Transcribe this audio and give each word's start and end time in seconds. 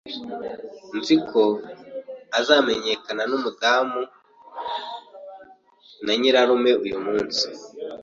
Nzi 0.97 1.15
ko 1.29 1.43
azamenyekana 2.39 3.23
numudamu 3.29 4.01
na 6.03 6.13
nyirarume 6.19 6.71
uyumunsi. 6.83 7.45